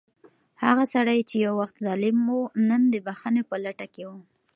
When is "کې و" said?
3.93-4.11